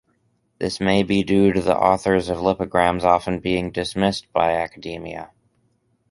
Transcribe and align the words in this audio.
This 0.57 0.79
may 0.79 1.03
be 1.03 1.21
due 1.21 1.53
to 1.53 1.61
the 1.61 1.77
authors 1.77 2.29
of 2.29 2.39
lipograms 2.39 3.03
often 3.03 3.37
being 3.39 3.69
dismissed 3.71 4.25
by 4.33 4.53
academia. 4.55 5.29